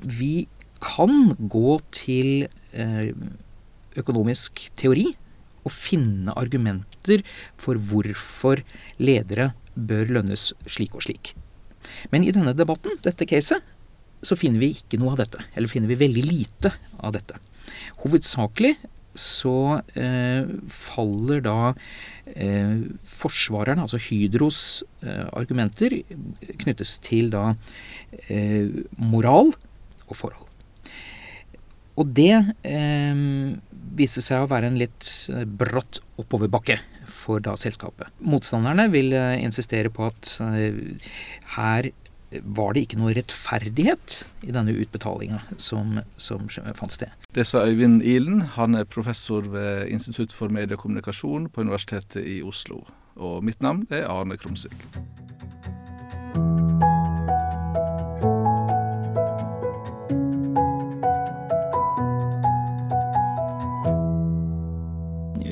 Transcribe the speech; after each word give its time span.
vi 0.00 0.48
kan 0.82 1.34
gå 1.38 1.78
til 1.94 2.48
eh, 2.72 3.10
økonomisk 3.98 4.68
teori 4.78 5.08
og 5.66 5.74
finne 5.74 6.34
argumenter 6.38 7.24
for 7.60 7.80
hvorfor 7.90 8.62
ledere 9.02 9.52
bør 9.74 10.14
lønnes 10.18 10.52
slik 10.66 10.94
og 10.96 11.04
slik. 11.06 11.34
Men 12.12 12.24
i 12.24 12.32
denne 12.34 12.54
debatten, 12.56 12.96
dette 13.04 13.26
caset, 13.28 13.64
så 14.22 14.36
finner 14.38 14.62
vi 14.62 14.72
ikke 14.74 14.98
noe 15.00 15.14
av 15.14 15.22
dette. 15.22 15.42
Eller 15.54 15.70
finner 15.70 15.90
vi 15.90 16.00
veldig 16.00 16.24
lite 16.26 16.72
av 16.98 17.14
dette. 17.14 17.38
Hovedsakelig 18.02 18.74
så 19.18 19.80
eh, 19.98 20.46
faller 20.70 21.42
da 21.42 21.72
eh, 22.34 22.78
forsvarerne, 23.02 23.86
altså 23.86 23.98
Hydros 24.02 24.60
eh, 25.02 25.26
argumenter, 25.32 25.96
knyttes 26.62 26.98
til 27.02 27.32
da 27.34 27.52
eh, 28.28 28.70
moral 28.98 29.54
og 30.08 30.18
forhold. 30.18 30.46
Og 31.98 32.12
det 32.14 32.34
eh, 32.68 33.22
viser 33.98 34.24
seg 34.24 34.44
å 34.44 34.50
være 34.50 34.70
en 34.70 34.78
litt 34.78 35.08
brått 35.28 35.58
bratt 35.58 36.02
oppoverbakke 36.18 36.78
for 37.08 37.42
da 37.42 37.54
selskapet. 37.58 38.10
Motstanderne 38.20 38.88
vil 38.92 39.14
insistere 39.14 39.90
på 39.90 40.06
at 40.10 40.32
her 41.56 41.90
var 42.42 42.74
det 42.74 42.84
ikke 42.84 42.98
noe 43.00 43.14
rettferdighet 43.16 44.18
i 44.44 44.52
denne 44.52 44.74
utbetalinga 44.76 45.40
som, 45.56 46.00
som 46.20 46.48
fant 46.48 46.92
sted. 46.92 47.12
Det 47.34 47.46
sa 47.48 47.64
Øyvind 47.64 48.02
Ilen. 48.02 48.42
Han 48.58 48.74
er 48.74 48.84
professor 48.84 49.48
ved 49.48 49.88
Institutt 49.88 50.34
for 50.36 50.52
mediekommunikasjon 50.52 51.48
på 51.48 51.64
Universitetet 51.64 52.26
i 52.26 52.40
Oslo. 52.42 52.84
Og 53.16 53.40
mitt 53.44 53.62
navn 53.64 53.86
er 53.90 54.08
Arne 54.10 54.36
Krumsvik. 54.36 54.86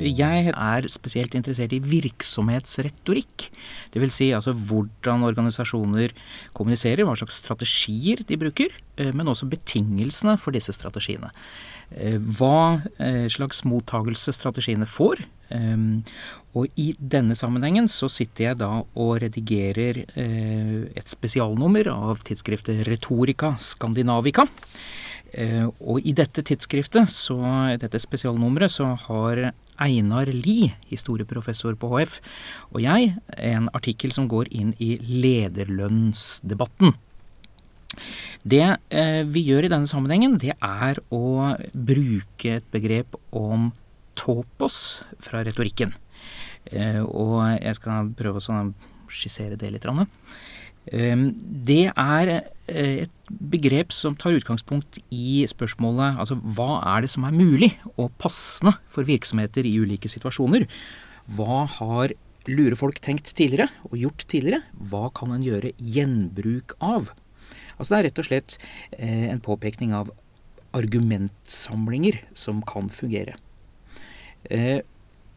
Jeg 0.06 0.50
er 0.52 0.86
spesielt 0.92 1.34
interessert 1.36 1.72
i 1.74 1.80
virksomhetsretorikk. 1.82 3.48
Dvs. 3.94 4.16
Si 4.16 4.28
altså 4.36 4.54
hvordan 4.54 5.26
organisasjoner 5.26 6.14
kommuniserer, 6.56 7.04
hva 7.06 7.16
slags 7.18 7.40
strategier 7.42 8.22
de 8.26 8.38
bruker, 8.40 8.74
eh, 8.96 9.12
men 9.12 9.28
også 9.28 9.48
betingelsene 9.50 10.36
for 10.40 10.56
disse 10.56 10.74
strategiene. 10.76 11.32
Eh, 11.90 12.18
hva 12.18 12.82
eh, 12.98 13.26
slags 13.32 13.64
mottagelse 13.68 14.34
strategiene 14.36 14.88
får. 14.88 15.24
Og 16.58 16.72
i 16.74 16.88
denne 16.98 17.36
sammenhengen 17.38 17.86
så 17.86 18.08
sitter 18.10 18.48
jeg 18.48 18.58
da 18.58 18.80
og 18.82 19.12
redigerer 19.22 20.00
et 20.18 21.06
spesialnummer 21.12 21.86
av 21.92 22.24
tidsskriftet 22.26 22.80
Retorika 22.88 23.52
Skandinavica. 23.62 24.48
Og 25.86 26.02
i 26.02 26.16
dette 26.18 26.42
tidsskriftet, 26.50 27.14
så, 27.14 27.38
dette 27.78 28.02
spesialnummeret, 28.02 28.74
så 28.74 28.88
har 29.04 29.44
Einar 29.82 30.30
Lie, 30.32 30.74
historieprofessor 30.90 31.76
på 31.80 31.90
HF, 31.92 32.20
og 32.72 32.80
jeg 32.84 33.14
en 33.38 33.68
artikkel 33.76 34.14
som 34.14 34.28
går 34.30 34.50
inn 34.50 34.72
i 34.82 34.96
lederlønnsdebatten. 35.00 36.94
Det 38.46 38.64
eh, 38.92 39.22
vi 39.24 39.42
gjør 39.48 39.66
i 39.66 39.72
denne 39.72 39.90
sammenhengen, 39.90 40.38
det 40.42 40.54
er 40.54 41.00
å 41.14 41.54
bruke 41.72 42.58
et 42.58 42.66
begrep 42.72 43.16
om 43.34 43.70
topos 44.16 45.00
fra 45.22 45.42
retorikken. 45.46 45.94
Eh, 46.72 47.02
og 47.02 47.40
jeg 47.60 47.78
skal 47.78 48.12
prøve 48.18 48.42
å 48.42 48.60
skissere 49.12 49.58
det 49.58 49.72
litt. 49.74 49.86
Ehm, 50.94 51.32
det 51.66 51.88
er 51.90 52.30
eh, 52.70 53.06
et 53.06 53.30
begrep 53.30 53.94
som 53.94 54.14
tar 54.18 54.36
utgangspunkt 54.36 55.00
i 55.10 55.42
spørsmålet 55.50 56.20
altså 56.22 56.36
hva 56.38 56.78
er 56.94 57.02
det 57.02 57.10
som 57.10 57.26
er 57.26 57.34
mulig 57.34 57.72
og 57.96 58.12
passende 58.22 58.76
for 58.90 59.08
virksomheter 59.08 59.66
i 59.66 59.74
ulike 59.82 60.10
situasjoner? 60.10 60.68
Hva 61.26 61.64
har 61.78 62.14
lure 62.46 62.78
folk 62.78 63.00
tenkt 63.02 63.32
tidligere 63.34 63.68
og 63.90 63.98
gjort 63.98 64.26
tidligere? 64.30 64.62
Hva 64.78 65.10
kan 65.14 65.34
en 65.34 65.46
gjøre 65.46 65.74
gjenbruk 65.78 66.76
av? 66.78 67.10
Altså 67.76 67.90
Det 67.90 67.98
er 67.98 68.06
rett 68.08 68.22
og 68.22 68.28
slett 68.28 68.58
eh, 68.98 69.26
en 69.32 69.42
påpekning 69.42 69.94
av 69.96 70.12
argumentsamlinger 70.76 72.20
som 72.36 72.62
kan 72.66 72.90
fungere. 72.92 73.34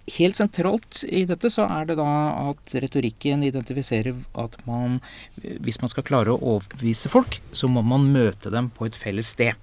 Eh, 0.09 0.15
Helt 0.19 0.35
sentralt 0.35 1.03
i 1.05 1.25
dette 1.29 1.49
så 1.53 1.67
er 1.69 1.89
det 1.89 1.97
da 1.99 2.09
at 2.49 2.73
retorikken 2.81 3.43
identifiserer 3.45 4.17
at 4.41 4.57
man, 4.65 4.99
hvis 5.37 5.79
man 5.81 5.91
skal 5.91 6.05
klare 6.07 6.33
å 6.33 6.55
overbevise 6.55 7.11
folk, 7.11 7.39
så 7.53 7.69
må 7.69 7.83
man 7.85 8.09
møte 8.13 8.51
dem 8.53 8.71
på 8.73 8.89
et 8.89 8.97
felles 8.97 9.33
sted. 9.35 9.53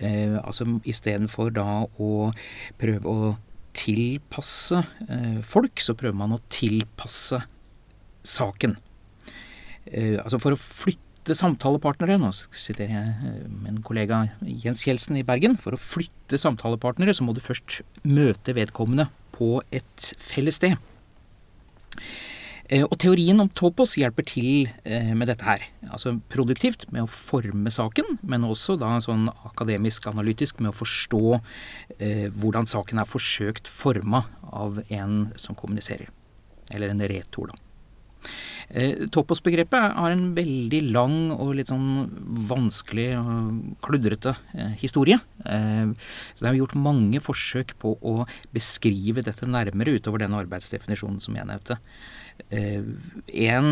Eh, 0.00 0.36
altså 0.42 0.66
istedenfor 0.88 1.52
da 1.54 1.84
å 2.00 2.30
prøve 2.80 3.08
å 3.08 3.32
tilpasse 3.76 4.82
eh, 5.08 5.40
folk, 5.44 5.80
så 5.80 5.96
prøver 5.98 6.18
man 6.20 6.36
å 6.36 6.42
tilpasse 6.52 7.40
saken. 8.22 8.76
Eh, 9.88 10.18
altså 10.22 10.38
for 10.42 10.54
å 10.54 10.60
flytte 10.60 11.36
samtalepartnere, 11.38 12.18
nå 12.20 12.30
siterer 12.34 12.92
jeg 12.92 13.32
med 13.48 13.66
min 13.66 13.82
kollega 13.86 14.24
Jens 14.42 14.84
Kjeldsen 14.86 15.18
i 15.18 15.26
Bergen, 15.26 15.56
for 15.58 15.74
å 15.74 15.80
flytte 15.80 16.40
samtalepartnere 16.40 17.14
så 17.16 17.26
må 17.26 17.34
du 17.34 17.42
først 17.42 17.80
møte 18.04 18.54
vedkommende 18.56 19.08
på 19.34 19.58
et 19.74 20.12
felles 20.20 20.60
sted. 20.60 20.78
Eh, 22.72 22.84
og 22.86 22.94
teorien 23.02 23.40
om 23.42 23.50
topos 23.52 23.96
hjelper 23.98 24.24
til 24.28 24.68
eh, 24.88 25.10
med 25.18 25.28
dette 25.28 25.44
her. 25.44 25.64
Altså 25.90 26.14
produktivt 26.32 26.86
med 26.94 27.04
å 27.04 27.10
forme 27.10 27.72
saken, 27.72 28.16
men 28.22 28.46
også 28.48 28.78
da 28.80 28.94
sånn 29.04 29.26
akademisk 29.50 30.06
analytisk 30.08 30.62
med 30.62 30.72
å 30.72 30.78
forstå 30.78 31.24
eh, 31.98 32.28
hvordan 32.30 32.70
saken 32.70 33.02
er 33.02 33.10
forsøkt 33.10 33.68
forma 33.68 34.24
av 34.48 34.80
en 34.88 35.26
som 35.36 35.58
kommuniserer. 35.58 36.08
Eller 36.72 36.94
en 36.94 37.04
retor, 37.12 37.52
da. 37.52 37.71
Eh, 38.70 39.06
Topos-begrepet 39.12 39.96
har 39.96 40.12
en 40.12 40.24
veldig 40.36 40.80
lang 40.92 41.16
og 41.34 41.54
litt 41.58 41.70
sånn 41.72 42.08
vanskelig 42.48 43.08
og 43.18 43.78
kludrete 43.84 44.34
eh, 44.54 44.74
historie. 44.80 45.18
Eh, 45.44 45.92
så 46.34 46.44
det 46.44 46.50
er 46.50 46.60
gjort 46.60 46.76
mange 46.78 47.22
forsøk 47.24 47.74
på 47.82 47.96
å 47.98 48.14
beskrive 48.54 49.24
dette 49.24 49.48
nærmere 49.48 49.96
utover 49.98 50.24
den 50.24 50.36
arbeidsdefinisjonen 50.38 51.20
som 51.22 51.38
jeg 51.38 51.48
nevnte. 51.48 51.78
En 52.52 53.68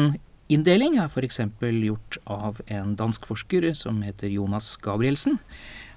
inndeling 0.52 0.98
er 1.00 1.08
f.eks. 1.08 1.40
gjort 1.60 2.18
av 2.28 2.60
en 2.68 2.94
dansk 2.98 3.24
forsker 3.28 3.70
som 3.78 4.02
heter 4.04 4.32
Jonas 4.32 4.74
Gabrielsen. 4.82 5.38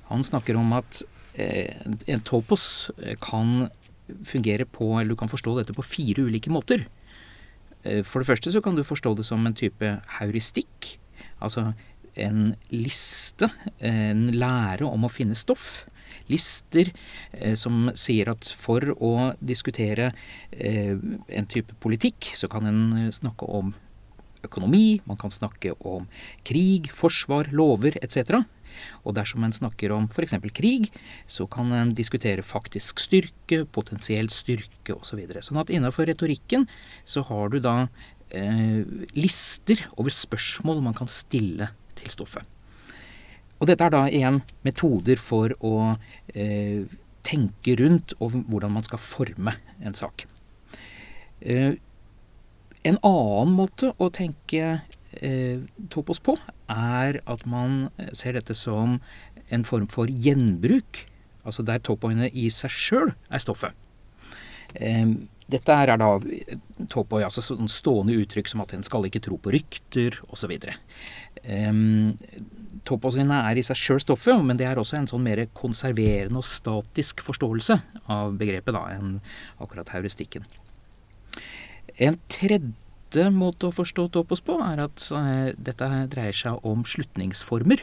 Han 0.10 0.24
snakker 0.26 0.58
om 0.60 0.72
at 0.78 1.02
en 1.34 2.22
topos 2.24 2.92
kan 3.24 3.68
fungere 4.28 4.68
på, 4.70 4.92
eller 5.00 5.14
du 5.16 5.20
kan 5.20 5.32
forstå 5.32 5.58
dette 5.58 5.76
på 5.76 5.86
fire 5.86 6.28
ulike 6.28 6.52
måter. 6.54 6.86
Eh, 7.84 8.04
for 8.04 8.24
det 8.24 8.30
første 8.32 8.54
så 8.54 8.62
kan 8.64 8.78
du 8.78 8.84
forstå 8.88 9.16
det 9.20 9.26
som 9.28 9.46
en 9.46 9.58
type 9.58 9.96
heuristikk. 10.20 10.96
Altså 11.44 11.72
en 12.16 12.54
liste, 12.70 13.50
en 13.82 14.28
lære 14.36 14.86
om 14.86 15.06
å 15.06 15.12
finne 15.12 15.38
stoff. 15.38 15.86
Lister 16.30 16.92
eh, 17.34 17.56
som 17.60 17.90
sier 17.98 18.30
at 18.32 18.48
for 18.58 18.94
å 18.96 19.34
diskutere 19.42 20.12
eh, 20.52 20.94
en 20.94 21.50
type 21.50 21.76
politikk, 21.84 22.34
så 22.38 22.50
kan 22.52 22.70
en 22.70 23.12
snakke 23.14 23.50
om 23.50 23.74
økonomi, 24.44 25.00
man 25.08 25.18
kan 25.20 25.32
snakke 25.32 25.74
om 25.88 26.08
krig, 26.46 26.90
forsvar, 26.92 27.50
lover 27.56 27.98
etc. 28.04 28.44
Og 29.04 29.16
dersom 29.18 29.46
en 29.46 29.56
snakker 29.56 29.94
om 29.96 30.08
f.eks. 30.10 30.36
krig, 30.56 30.90
så 31.28 31.48
kan 31.52 31.72
en 31.76 31.94
diskutere 31.98 32.46
faktisk 32.46 33.02
styrke, 33.04 33.64
potensiell 33.66 34.32
styrke 34.34 34.96
osv. 34.98 35.14
Så 35.14 35.20
videre. 35.20 35.44
sånn 35.46 35.62
at 35.62 35.70
innenfor 35.70 36.08
retorikken 36.10 36.66
så 37.06 37.22
har 37.28 37.52
du 37.54 37.60
da 37.62 37.76
eh, 38.34 38.82
lister 39.14 39.86
over 39.94 40.10
spørsmål 40.10 40.82
man 40.82 40.98
kan 40.98 41.12
stille 41.12 41.70
til 42.00 42.10
stoffet. 42.10 42.50
Og 43.62 43.70
dette 43.70 43.86
er 43.86 43.94
da 43.94 44.04
igjen 44.10 44.42
metoder 44.66 45.22
for 45.22 45.54
å 45.64 45.96
eh, 46.34 46.84
tenke 47.24 47.78
rundt 47.80 48.16
og 48.20 48.36
hvordan 48.50 48.74
man 48.76 48.84
skal 48.84 49.00
forme 49.00 49.56
en 49.80 49.96
sak. 49.96 50.26
Eh, 51.40 51.78
en 52.84 53.00
annen 53.00 53.54
måte 53.56 53.94
å 53.96 54.10
tenke 54.12 54.82
eh, 55.22 55.62
topos 55.94 56.22
på, 56.24 56.38
er 56.72 57.20
at 57.30 57.46
man 57.50 57.88
ser 58.16 58.38
dette 58.38 58.56
som 58.58 59.00
en 59.54 59.68
form 59.68 59.88
for 59.92 60.10
gjenbruk. 60.10 61.06
Altså 61.44 61.66
der 61.68 61.84
topoiene 61.84 62.30
i 62.32 62.50
seg 62.54 62.72
sjøl 62.72 63.14
er 63.30 63.44
stoffet. 63.44 63.76
Eh, 64.76 65.06
dette 65.52 65.76
er 65.76 65.92
da 66.00 66.10
topoi, 66.90 67.22
altså 67.26 67.44
sånn 67.44 67.70
stående 67.70 68.16
uttrykk 68.18 68.50
som 68.50 68.64
at 68.64 68.74
en 68.74 68.86
skal 68.86 69.06
ikke 69.06 69.22
tro 69.26 69.38
på 69.38 69.52
rykter 69.54 70.16
osv. 70.32 70.56
Topoene 72.88 73.40
er 73.50 73.60
i 73.60 73.64
seg 73.64 73.80
sjøl 73.80 74.02
stoffet, 74.02 74.40
men 74.44 74.58
det 74.60 74.66
er 74.68 74.80
også 74.80 74.98
en 74.98 75.10
sånn 75.12 75.24
mer 75.24 75.44
konserverende 75.56 76.40
og 76.40 76.48
statisk 76.48 77.22
forståelse 77.24 77.78
av 78.12 78.34
begrepet 78.40 78.76
da, 78.76 78.86
enn 78.96 79.20
akkurat 79.64 79.92
heuristikken. 79.94 80.48
En 82.02 82.18
tredje 82.32 82.74
neste 83.14 83.32
måte 83.34 83.70
å 83.70 83.76
forstå 83.76 84.10
topos 84.14 84.42
på 84.42 84.58
er 84.64 84.82
at 84.88 85.08
eh, 85.14 85.54
dette 85.58 85.90
dreier 86.10 86.34
seg 86.34 86.66
om 86.66 86.84
slutningsformer. 86.84 87.82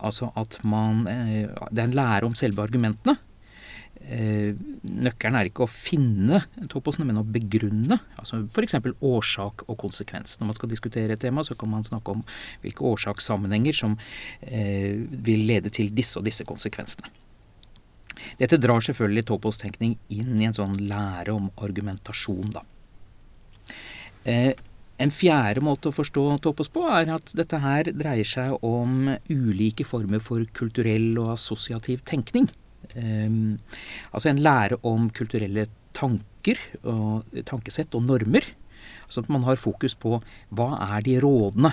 altså 0.00 0.32
at 0.34 0.58
man 0.64 1.04
Det 1.04 1.80
er 1.80 1.84
en 1.84 1.94
lære 1.94 2.24
om 2.24 2.34
selve 2.34 2.62
argumentene. 2.62 3.18
nøkkelen 4.00 5.36
er 5.36 5.48
ikke 5.50 5.66
å 5.66 5.68
finne 5.68 6.40
toposene, 6.70 7.04
men 7.04 7.18
å 7.18 7.24
begrunne. 7.24 7.98
altså 8.16 8.46
F.eks. 8.48 8.74
årsak 9.02 9.68
og 9.68 9.76
konsekvens. 9.76 10.38
Når 10.38 10.46
man 10.46 10.54
skal 10.54 10.70
diskutere 10.70 11.12
et 11.12 11.20
tema, 11.20 11.44
så 11.44 11.54
kan 11.54 11.68
man 11.68 11.84
snakke 11.84 12.10
om 12.10 12.24
hvilke 12.62 12.84
årsakssammenhenger 12.84 13.74
som 13.74 13.98
vil 14.40 15.44
lede 15.44 15.68
til 15.68 15.92
disse 15.92 16.18
og 16.18 16.24
disse 16.24 16.44
konsekvensene. 16.44 17.10
Dette 18.38 18.56
drar 18.56 18.80
selvfølgelig 18.80 19.26
topostenkning 19.28 19.98
inn 20.08 20.40
i 20.40 20.48
en 20.48 20.56
sånn 20.56 20.78
lære 20.88 21.34
om 21.34 21.50
argumentasjon, 21.60 22.50
da. 22.54 22.64
Eh, 24.28 24.52
en 24.98 25.12
fjerde 25.14 25.62
måte 25.62 25.90
å 25.90 25.94
forstå 25.94 26.24
topos 26.42 26.70
på 26.74 26.82
er 26.90 27.10
at 27.14 27.30
dette 27.38 27.60
her 27.62 27.90
dreier 27.94 28.26
seg 28.26 28.56
om 28.66 29.12
ulike 29.30 29.86
former 29.86 30.22
for 30.22 30.42
kulturell 30.58 31.12
og 31.22 31.36
assosiativ 31.36 32.02
tenkning. 32.08 32.48
Eh, 32.94 33.30
altså 34.12 34.32
en 34.32 34.42
lære 34.42 34.80
om 34.88 35.08
kulturelle 35.14 35.68
tanker, 35.98 36.60
og 36.86 37.38
tankesett 37.48 37.94
og 37.98 38.04
normer. 38.06 38.44
Sånn 39.08 39.26
at 39.26 39.32
man 39.32 39.46
har 39.46 39.58
fokus 39.60 39.96
på 39.98 40.18
hva 40.54 40.68
er 40.94 41.02
de 41.06 41.16
rådende 41.22 41.72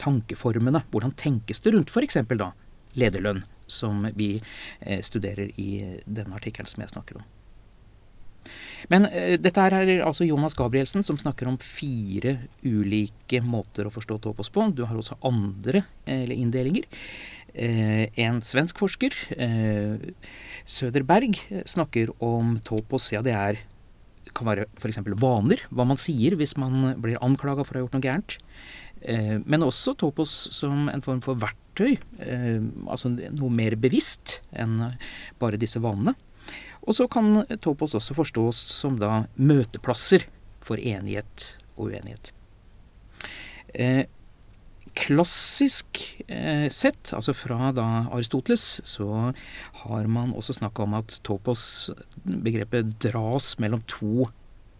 tankeformene, 0.00 0.84
hvordan 0.90 1.14
tenkes 1.18 1.62
det 1.64 1.72
rundt 1.74 1.92
f.eks. 1.92 2.20
da 2.34 2.50
lederlønn, 2.98 3.44
som 3.66 4.04
vi 4.14 4.36
eh, 4.80 5.00
studerer 5.02 5.50
i 5.60 6.00
denne 6.04 6.36
artikkelen 6.36 6.70
som 6.70 6.84
jeg 6.84 6.94
snakker 6.94 7.22
om. 7.22 7.26
Men 8.92 9.08
uh, 9.08 9.34
dette 9.40 9.66
er 9.66 10.04
altså 10.04 10.26
Jonas 10.28 10.56
Gabrielsen 10.58 11.06
som 11.06 11.18
snakker 11.20 11.50
om 11.50 11.58
fire 11.62 12.38
ulike 12.64 13.42
måter 13.44 13.88
å 13.88 13.94
forstå 13.94 14.20
topos 14.24 14.52
på. 14.52 14.68
Du 14.74 14.84
har 14.88 14.96
også 14.98 15.18
andre 15.24 15.84
eller 16.06 16.36
inndelinger. 16.36 16.88
Uh, 17.54 18.10
en 18.18 18.40
svensk 18.42 18.80
forsker, 18.82 19.14
Søderberg, 20.66 21.38
snakker 21.70 22.10
om 22.24 22.58
topos. 22.66 23.12
Ja, 23.14 23.22
det 23.24 23.36
er 23.38 23.62
kan 24.34 24.48
være 24.48 24.64
f.eks. 24.80 24.98
vaner. 25.20 25.60
Hva 25.70 25.84
man 25.86 26.00
sier 26.00 26.34
hvis 26.40 26.56
man 26.58 26.96
blir 27.02 27.20
anklaga 27.22 27.62
for 27.62 27.76
å 27.76 27.78
ha 27.78 27.84
gjort 27.84 27.94
noe 27.94 28.02
gærent. 28.02 28.36
Men 29.44 29.66
også 29.66 29.92
topos 30.00 30.32
som 30.56 30.88
en 30.88 31.04
form 31.04 31.20
for 31.22 31.36
verktøy 31.36 31.98
eh, 32.24 32.62
altså 32.88 33.10
noe 33.12 33.50
mer 33.52 33.76
bevisst 33.76 34.40
enn 34.52 34.78
bare 35.40 35.60
disse 35.60 35.82
vanene. 35.82 36.14
Og 36.84 36.96
så 36.96 37.08
kan 37.10 37.44
topos 37.64 37.96
også 37.96 38.16
forstås 38.16 38.60
som 38.76 38.98
da 39.00 39.24
møteplasser 39.36 40.26
for 40.64 40.80
enighet 40.80 41.54
og 41.76 41.90
uenighet. 41.90 42.32
Eh, 43.74 44.04
klassisk 44.94 46.00
eh, 46.28 46.68
sett, 46.70 47.10
altså 47.16 47.34
fra 47.36 47.72
da 47.74 47.86
Aristoteles, 48.14 48.78
så 48.86 49.08
har 49.82 50.08
man 50.10 50.34
også 50.36 50.58
snakka 50.60 50.86
om 50.86 50.96
at 51.00 51.18
topos-begrepet 51.26 52.94
dras 53.02 53.54
mellom 53.62 53.82
to 53.90 54.28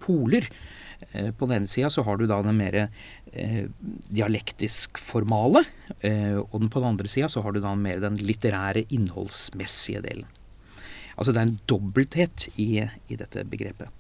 poler. 0.05 0.47
Eh, 1.13 1.33
på 1.33 1.49
den 1.49 1.63
ene 1.63 1.71
sida 1.71 1.91
så 1.91 2.05
har 2.07 2.21
du 2.21 2.27
da 2.31 2.41
den 2.45 2.61
mer 2.61 2.79
eh, 2.85 3.65
dialektisk 4.09 5.01
formale, 5.03 5.65
eh, 6.01 6.37
og 6.39 6.61
den 6.61 6.71
på 6.71 6.83
den 6.83 6.95
andre 6.95 7.11
sida 7.11 7.31
så 7.33 7.43
har 7.45 7.55
du 7.55 7.63
da 7.65 7.75
mer 7.79 8.03
den 8.05 8.21
litterære, 8.23 8.87
innholdsmessige 8.95 10.05
delen. 10.05 10.31
Altså 11.15 11.35
det 11.35 11.41
er 11.41 11.49
en 11.49 11.61
dobbelthet 11.71 12.49
i, 12.61 12.69
i 12.83 13.19
dette 13.19 13.45
begrepet. 13.51 13.91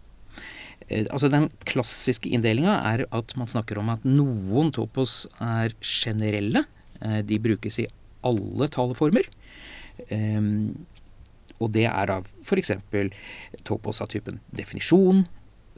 Eh, 0.88 1.06
altså 1.11 1.31
Den 1.32 1.49
klassiske 1.69 2.31
inndelinga 2.31 2.78
er 2.93 3.06
at 3.14 3.37
man 3.40 3.50
snakker 3.50 3.81
om 3.81 3.93
at 3.94 4.06
noen 4.08 4.72
topos 4.75 5.25
er 5.43 5.76
generelle. 5.81 6.64
Eh, 7.00 7.20
de 7.26 7.38
brukes 7.43 7.81
i 7.82 7.88
alle 8.25 8.69
taleformer. 8.72 9.31
Eh, 10.08 10.50
og 11.62 11.70
det 11.72 11.87
er 11.87 12.11
av 12.11 12.26
f.eks. 12.43 12.75
topos 13.64 14.02
av 14.02 14.11
typen 14.11 14.40
definisjon, 14.52 15.25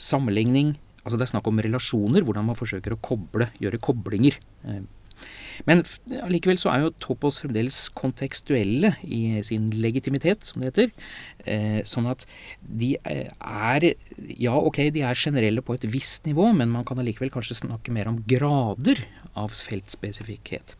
sammenligning, 0.00 0.76
Altså 1.06 1.20
det 1.20 1.28
er 1.28 1.30
snakk 1.36 1.46
om 1.46 1.60
relasjoner, 1.62 2.24
hvordan 2.26 2.48
man 2.48 2.56
forsøker 2.58 2.96
å 2.96 2.98
koble, 2.98 3.46
gjøre 3.62 3.78
koblinger. 3.78 4.34
Eh, 5.16 5.62
men 5.66 5.82
allikevel 6.22 6.58
så 6.60 6.70
er 6.72 6.84
jo 6.84 6.94
topos 7.02 7.40
fremdeles 7.42 7.86
kontekstuelle 7.96 8.94
i 9.02 9.40
sin 9.46 9.70
legitimitet, 9.74 10.44
som 10.46 10.62
det 10.62 10.72
heter. 10.72 10.92
Eh, 11.46 11.80
sånn 11.88 12.08
at 12.10 12.26
de 12.60 12.96
er 13.02 13.92
Ja, 14.36 14.54
ok, 14.56 14.88
de 14.92 15.02
er 15.04 15.18
generelle 15.18 15.62
på 15.62 15.74
et 15.74 15.86
visst 15.90 16.26
nivå, 16.26 16.52
men 16.56 16.70
man 16.72 16.84
kan 16.84 16.98
allikevel 16.98 17.30
kanskje 17.30 17.60
snakke 17.62 17.92
mer 17.92 18.08
om 18.08 18.22
grader 18.26 19.04
av 19.36 19.52
feltspesifikkhet. 19.52 20.74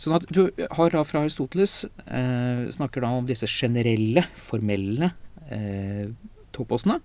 Sånn 0.00 0.16
at 0.16 0.24
du 0.32 0.48
har 0.72 0.92
da 0.94 1.02
fra 1.04 1.24
Aristoteles 1.24 1.84
eh, 2.06 2.68
snakker 2.72 3.04
da 3.04 3.10
om 3.18 3.26
disse 3.28 3.48
generelle, 3.50 4.24
formelle 4.38 5.12
eh, 5.52 6.08
toposene. 6.60 7.00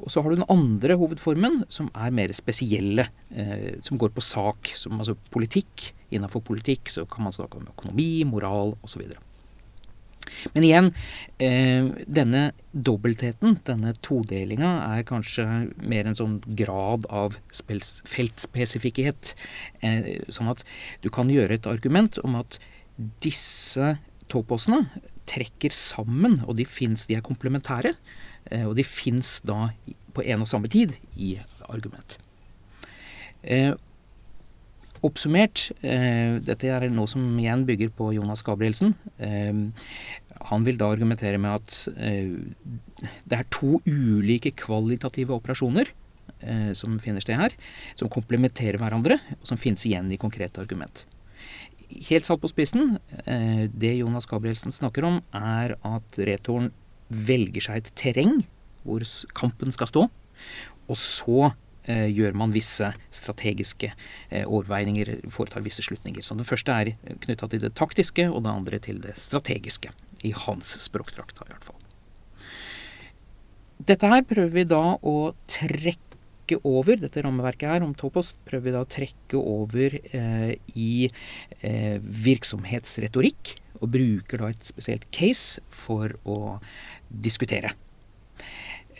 Og 0.00 0.08
så 0.12 0.22
har 0.22 0.30
du 0.30 0.40
den 0.40 0.48
andre 0.52 0.96
hovedformen, 1.00 1.62
som 1.72 1.90
er 1.94 2.14
mer 2.14 2.32
spesielle, 2.36 3.08
eh, 3.34 3.76
som 3.84 4.00
går 4.00 4.14
på 4.14 4.24
sak. 4.24 4.72
Som 4.78 4.98
altså 5.02 5.18
politikk. 5.34 5.92
Innenfor 6.14 6.44
politikk 6.46 6.90
så 6.92 7.06
kan 7.10 7.26
man 7.26 7.36
snakke 7.36 7.60
om 7.60 7.70
økonomi, 7.74 8.24
moral 8.28 8.76
osv. 8.86 9.04
Men 10.54 10.64
igjen, 10.66 10.90
eh, 11.38 11.86
denne 12.06 12.52
dobbeltheten, 12.72 13.58
denne 13.66 13.94
todelinga, 14.04 14.98
er 14.98 15.06
kanskje 15.08 15.46
mer 15.82 16.06
en 16.06 16.18
sånn 16.18 16.38
grad 16.56 17.06
av 17.10 17.38
feltspesifikkhet. 17.52 19.34
Eh, 19.82 20.24
sånn 20.28 20.50
at 20.50 20.64
du 21.02 21.10
kan 21.10 21.28
gjøre 21.28 21.58
et 21.58 21.70
argument 21.70 22.18
om 22.24 22.36
at 22.40 22.58
disse 23.20 23.98
toposene 24.28 24.88
trekker 25.28 25.72
sammen, 25.72 26.42
og 26.46 26.56
de 26.56 26.66
fins, 26.68 27.06
de 27.06 27.16
er 27.16 27.24
komplementære. 27.24 27.94
Eh, 28.50 28.66
og 28.66 28.76
de 28.78 28.84
fins 28.86 29.38
da 29.46 29.68
på 30.14 30.24
en 30.24 30.44
og 30.44 30.50
samme 30.50 30.70
tid 30.70 30.94
i 31.16 31.34
argument. 31.68 32.18
Eh, 33.42 33.72
oppsummert, 35.04 35.68
eh, 35.84 36.40
dette 36.40 36.68
er 36.70 36.88
noe 36.90 37.08
som 37.10 37.22
igjen 37.38 37.66
bygger 37.68 37.92
på 37.92 38.12
Jonas 38.16 38.42
Gabrielsen. 38.42 38.94
Han 40.50 40.64
vil 40.64 40.78
da 40.80 40.88
argumentere 40.90 41.38
med 41.38 41.60
at 41.60 41.88
det 43.24 43.36
er 43.36 43.50
to 43.52 43.80
ulike 43.86 44.50
kvalitative 44.56 45.32
operasjoner 45.36 45.92
som 46.76 46.98
finner 47.00 47.20
sted 47.24 47.36
her, 47.38 47.52
som 47.96 48.10
komplementerer 48.12 48.76
hverandre, 48.80 49.16
og 49.40 49.46
som 49.48 49.60
finnes 49.60 49.84
igjen 49.86 50.10
i 50.12 50.18
konkrete 50.20 50.60
argument. 50.60 51.04
Helt 52.08 52.26
satt 52.26 52.40
på 52.42 52.50
spissen, 52.50 52.98
det 53.24 53.94
Jonas 54.00 54.26
Gabrielsen 54.28 54.72
snakker 54.72 55.06
om, 55.08 55.20
er 55.32 55.76
at 55.84 56.18
retoren 56.18 56.72
velger 57.08 57.68
seg 57.68 57.82
et 57.82 57.92
terreng 57.98 58.42
hvor 58.84 59.04
kampen 59.36 59.72
skal 59.72 59.88
stå. 59.90 60.06
Og 60.92 60.98
så 61.00 61.50
eh, 61.88 62.08
gjør 62.12 62.36
man 62.36 62.52
visse 62.54 62.90
strategiske 63.14 63.90
eh, 63.94 64.44
overveininger, 64.44 65.16
foretar 65.32 65.64
visse 65.64 65.84
slutninger. 65.86 66.24
Så 66.24 66.36
det 66.38 66.48
første 66.48 66.74
er 66.74 66.94
knytta 67.24 67.48
til 67.50 67.64
det 67.64 67.74
taktiske, 67.78 68.28
og 68.28 68.44
det 68.44 68.52
andre 68.52 68.80
til 68.84 69.00
det 69.04 69.16
strategiske. 69.20 69.92
I 70.24 70.34
hans 70.44 70.76
språkdrakt, 70.84 71.40
i 71.40 71.50
hvert 71.52 71.66
fall. 71.66 71.80
Dette 73.84 74.08
her 74.08 74.22
prøver 74.24 74.52
vi 74.54 74.64
da 74.68 74.82
å 74.96 75.34
trekke 75.50 76.60
over, 76.64 76.96
dette 77.00 77.24
rammeverket 77.24 77.72
her 77.72 77.84
om 77.84 77.94
Topos, 77.96 78.34
prøver 78.46 78.68
vi 78.68 78.74
da 78.76 78.84
å 78.84 78.88
trekke 78.88 79.40
over 79.40 79.96
eh, 79.98 80.54
i 80.76 81.08
eh, 81.60 81.96
virksomhetsretorikk. 82.00 83.56
Og 83.84 83.92
bruker 83.92 84.40
da 84.40 84.48
et 84.48 84.64
spesielt 84.64 85.04
case 85.12 85.60
for 85.68 86.16
å 86.24 86.56
diskutere. 87.12 87.74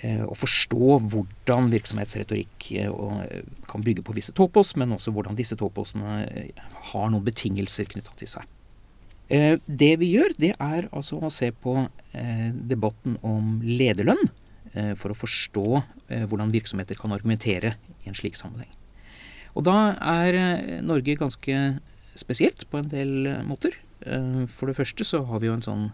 Og 0.04 0.34
forstå 0.36 0.98
hvordan 1.08 1.70
virksomhetsretorikk 1.72 2.66
eh, 2.76 3.44
kan 3.70 3.84
bygge 3.84 4.04
på 4.04 4.16
visse 4.16 4.34
topos, 4.36 4.74
men 4.76 4.92
også 4.92 5.14
hvordan 5.14 5.38
disse 5.38 5.56
toposene 5.56 6.18
eh, 6.26 6.64
har 6.90 7.08
noen 7.12 7.24
betingelser 7.24 7.88
knytta 7.88 8.16
til 8.20 8.30
seg. 8.36 8.50
Det 9.24 9.94
vi 10.02 10.10
gjør, 10.12 10.34
det 10.36 10.50
er 10.60 10.84
altså 10.92 11.16
å 11.16 11.30
se 11.32 11.46
på 11.48 11.72
debatten 12.68 13.14
om 13.24 13.54
lederlønn 13.64 14.20
for 15.00 15.14
å 15.14 15.16
forstå 15.16 15.64
hvordan 16.28 16.52
virksomheter 16.52 16.98
kan 17.00 17.14
argumentere 17.16 17.72
i 18.04 18.10
en 18.12 18.18
slik 18.18 18.36
sammenheng. 18.36 18.68
Og 19.56 19.64
da 19.64 19.78
er 19.96 20.36
Norge 20.84 21.16
ganske 21.16 21.56
spesielt 22.20 22.66
på 22.68 22.82
en 22.82 22.92
del 22.92 23.32
måter. 23.48 23.80
For 24.02 24.68
det 24.68 24.76
første 24.76 25.04
så 25.06 25.22
har 25.28 25.40
vi 25.40 25.48
jo 25.48 25.54
en 25.56 25.64
sånn 25.64 25.84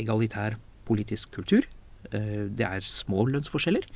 egalitær 0.00 0.56
politisk 0.88 1.34
kultur. 1.38 1.66
Eh, 2.10 2.46
det 2.48 2.66
er 2.66 2.86
små 2.86 3.26
lønnsforskjeller. 3.30 3.86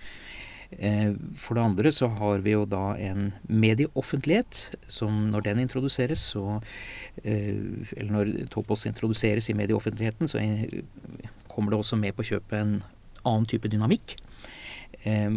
Eh, 0.75 1.12
for 1.38 1.56
det 1.56 1.64
andre 1.64 1.92
så 1.94 2.09
har 2.18 2.42
vi 2.44 2.54
jo 2.54 2.64
da 2.66 2.94
en 2.99 3.33
medieoffentlighet 3.47 4.76
som 4.90 5.28
når 5.30 5.49
den 5.49 5.62
introduseres, 5.64 6.25
så 6.35 6.61
eh, 7.23 7.54
Eller 7.97 8.11
når 8.11 8.33
Topos 8.50 8.87
introduseres 8.87 9.49
i 9.49 9.56
medieoffentligheten, 9.59 10.28
så 10.28 10.42
kommer 11.49 11.71
det 11.71 11.78
også 11.78 11.97
med 11.97 12.14
på 12.16 12.26
kjøpet 12.26 12.61
en 12.61 12.76
annen 13.25 13.47
type 13.47 13.68
dynamikk. 13.68 14.18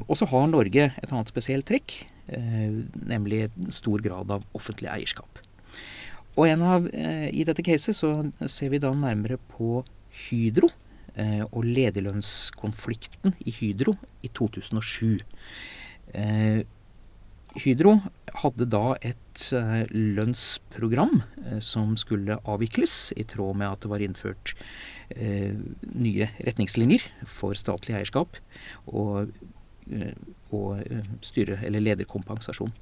Og 0.07 0.15
så 0.15 0.25
har 0.31 0.47
Norge 0.47 0.83
et 0.95 1.11
annet 1.11 1.27
spesielt 1.27 1.67
trekk, 1.67 1.91
nemlig 2.95 3.49
stor 3.75 3.99
grad 3.99 4.31
av 4.31 4.45
offentlig 4.55 4.87
eierskap. 4.87 5.41
Og 6.37 6.61
av, 6.61 6.87
eh, 6.93 7.29
i 7.33 7.43
dette 7.47 7.65
caset 7.65 7.97
så 7.97 8.11
ser 8.45 8.69
vi 8.69 8.81
da 8.81 8.93
nærmere 8.93 9.39
på 9.55 9.81
Hydro 10.27 10.69
eh, 11.15 11.41
og 11.49 11.65
lederlønnskonflikten 11.65 13.33
i 13.41 13.53
Hydro 13.57 13.95
i 14.21 14.29
2007. 14.29 15.23
Eh, 16.13 16.61
Hydro 17.57 17.95
hadde 18.43 18.67
da 18.69 18.93
et 19.01 19.23
lønnsprogram 19.89 21.23
som 21.63 21.95
skulle 21.97 22.37
avvikles, 22.45 23.13
i 23.17 23.23
tråd 23.25 23.57
med 23.57 23.71
at 23.71 23.81
det 23.81 23.89
var 23.89 24.03
innført 24.03 24.53
nye 25.17 26.27
retningslinjer 26.45 27.05
for 27.25 27.57
statlig 27.57 27.95
eierskap 27.97 28.37
og, 28.91 29.31
og 30.53 30.83
styre- 31.25 31.63
eller 31.65 31.85
lederkompensasjon. 31.87 32.75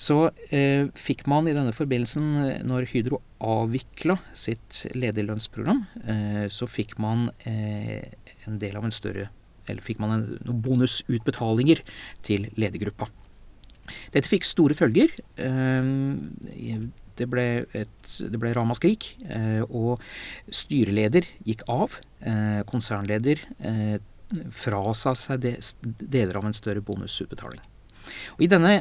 Så 0.00 0.16
eh, 0.48 0.88
fikk 0.96 1.26
man 1.28 1.48
i 1.48 1.54
denne 1.54 1.74
forbindelsen, 1.76 2.28
eh, 2.40 2.62
når 2.64 2.88
Hydro 2.94 3.20
avvikla 3.44 4.16
sitt 4.32 4.86
lederlønnsprogram, 4.96 5.82
eh, 6.08 6.46
så 6.52 6.68
fikk 6.70 6.96
man 7.02 7.28
eh, 7.48 8.08
en 8.48 8.56
del 8.62 8.80
av 8.80 8.88
en 8.88 8.94
større 8.94 9.28
Eller 9.68 9.84
fikk 9.84 10.00
man 10.02 10.14
en, 10.14 10.22
noen 10.42 10.62
bonusutbetalinger 10.64 11.82
til 12.24 12.48
ledergruppa. 12.58 13.06
Dette 14.10 14.26
fikk 14.26 14.48
store 14.48 14.74
følger. 14.74 15.12
Eh, 15.36 15.90
det 17.20 17.28
ble, 17.28 17.44
et, 17.76 18.14
det 18.32 18.40
ble 18.40 18.54
ramaskrik, 18.56 19.12
eh, 19.28 19.60
og 19.68 20.00
styreleder 20.48 21.28
gikk 21.44 21.66
av. 21.68 22.00
konsernleder 22.68 23.40
frasa 24.52 25.14
seg 25.16 25.46
deler 25.82 26.36
av 26.36 26.48
en 26.48 26.56
større 26.56 26.82
bonusutbetaling. 26.84 27.62
Og 28.38 28.44
I 28.46 28.50
denne 28.50 28.74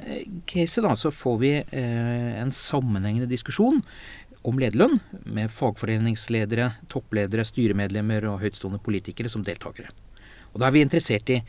case 0.49 0.69
caset 0.69 0.85
da, 0.85 0.95
så 0.95 1.11
får 1.11 1.37
vi 1.41 1.53
eh, 1.59 2.41
en 2.41 2.51
sammenhengende 2.51 3.29
diskusjon 3.29 3.81
om 4.47 4.59
lederlønn, 4.59 4.99
med 5.27 5.51
fagforeningsledere, 5.51 6.71
toppledere, 6.91 7.43
styremedlemmer 7.47 8.29
og 8.29 8.39
høytstående 8.43 8.79
politikere 8.83 9.31
som 9.31 9.43
deltakere. 9.43 9.91
Og 10.53 10.61
Da 10.61 10.69
er 10.69 10.75
vi 10.75 10.85
interessert 10.85 11.29
i 11.29 11.41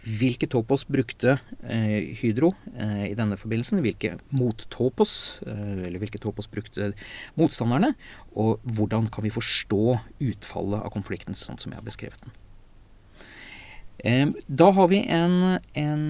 hvilke 0.00 0.48
topos 0.48 0.86
brukte 0.88 1.36
eh, 1.60 2.16
Hydro 2.16 2.54
eh, 2.72 3.10
i 3.10 3.16
denne 3.16 3.36
forbindelsen? 3.36 3.82
Hvilke 3.84 4.14
mottopos, 4.32 5.42
eh, 5.44 5.84
eller 5.86 6.00
hvilke 6.00 6.18
topos 6.18 6.48
brukte 6.48 6.94
motstanderne? 7.36 7.92
Og 8.32 8.64
hvordan 8.64 9.10
kan 9.12 9.26
vi 9.26 9.34
forstå 9.34 9.98
utfallet 10.30 10.80
av 10.80 10.94
konflikten, 10.94 11.36
sånn 11.36 11.60
som 11.60 11.70
jeg 11.70 11.82
har 11.82 11.86
beskrevet 11.86 12.24
den? 12.24 12.38
Eh, 14.00 14.26
da 14.48 14.70
har 14.72 14.88
vi 14.88 15.04
en, 15.04 15.60
en 15.76 16.04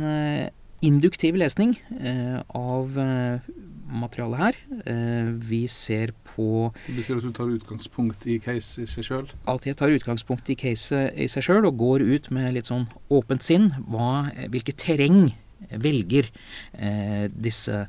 induktiv 0.87 1.37
lesning 1.37 1.75
eh, 2.01 2.39
av 2.57 2.97
eh, 2.99 3.51
materialet 3.91 4.41
her. 4.41 4.59
Eh, 4.87 5.31
vi 5.51 5.65
ser 5.69 6.13
på 6.31 6.71
Det 6.87 6.97
betyr 6.97 7.19
at 7.19 7.27
du 7.27 7.33
tar 7.37 7.53
utgangspunkt 7.53 8.27
i 8.31 8.39
case 8.43 8.85
i 8.85 8.89
seg 8.91 9.07
sjøl? 9.07 9.29
At 9.51 9.67
jeg 9.69 9.77
tar 9.81 9.93
utgangspunkt 9.93 10.51
i 10.53 10.57
case 10.59 11.09
i 11.15 11.29
seg 11.31 11.47
sjøl, 11.47 11.69
og 11.69 11.79
går 11.81 12.07
ut 12.07 12.31
med 12.35 12.55
litt 12.57 12.71
sånn 12.71 12.89
åpent 13.13 13.45
sinn. 13.47 13.71
Hva, 13.91 14.31
hvilket 14.53 14.81
terreng 14.85 15.35
velger 15.71 16.31
eh, 16.73 17.29
disse 17.29 17.85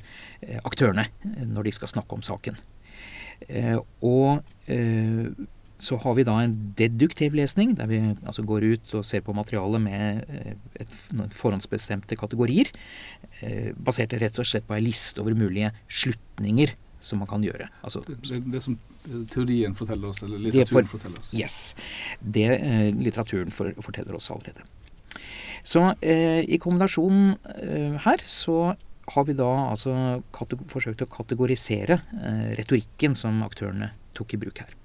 aktørene 0.67 1.07
når 1.47 1.69
de 1.69 1.75
skal 1.77 1.93
snakke 1.93 2.17
om 2.17 2.25
saken. 2.25 2.59
Eh, 3.47 3.77
og 4.05 4.43
så 5.81 5.97
har 6.03 6.13
vi 6.17 6.25
da 6.27 6.35
en 6.43 6.53
deduktiv 6.77 7.33
lesning, 7.37 7.73
der 7.79 7.89
vi 7.89 7.99
altså 8.13 8.45
går 8.47 8.67
ut 8.75 8.93
og 8.99 9.05
ser 9.07 9.23
på 9.25 9.33
materialet 9.33 9.81
med 9.81 10.29
eh, 10.29 10.53
et, 10.83 10.99
forhåndsbestemte 11.33 12.17
kategorier, 12.19 12.69
eh, 13.41 13.71
basert 13.73 14.13
rett 14.21 14.39
og 14.41 14.47
slett 14.47 14.67
på 14.69 14.77
ei 14.77 14.83
liste 14.85 15.23
over 15.23 15.37
mulige 15.37 15.73
slutninger 15.89 16.75
som 17.01 17.21
man 17.23 17.29
kan 17.29 17.41
gjøre. 17.41 17.67
Altså, 17.81 18.03
det, 18.05 18.43
det, 18.53 18.61
som 18.61 18.77
teorien 19.33 19.73
forteller 19.77 20.11
oss, 20.11 20.21
eller 20.25 20.43
litteraturen 20.45 20.85
for, 20.85 20.99
forteller 20.99 21.23
oss? 21.23 21.33
Yes. 21.33 21.57
Det 22.21 22.47
eh, 22.59 22.91
litteraturen 22.93 23.53
for, 23.53 23.73
forteller 23.81 24.19
oss 24.19 24.29
allerede. 24.33 24.67
Så 25.63 25.83
eh, 26.01 26.41
i 26.45 26.57
kombinasjonen 26.61 27.35
eh, 27.57 27.97
her 28.05 28.23
så 28.25 28.75
har 29.11 29.25
vi 29.27 29.35
da 29.37 29.49
altså 29.71 29.93
forsøkt 30.71 31.03
å 31.03 31.09
kategorisere 31.11 31.99
eh, 32.21 32.51
retorikken 32.59 33.17
som 33.17 33.41
aktørene 33.45 33.91
tok 34.17 34.35
i 34.35 34.41
bruk 34.41 34.61
her. 34.63 34.77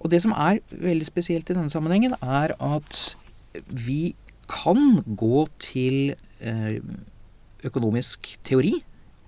Og 0.00 0.10
det 0.12 0.20
som 0.24 0.34
er 0.36 0.60
veldig 0.70 1.08
spesielt 1.08 1.50
i 1.50 1.56
denne 1.56 1.72
sammenhengen, 1.72 2.16
er 2.20 2.54
at 2.62 3.16
vi 3.66 4.14
kan 4.50 5.00
gå 5.18 5.46
til 5.62 6.14
eh, 6.40 6.78
økonomisk 7.66 8.36
teori 8.46 8.76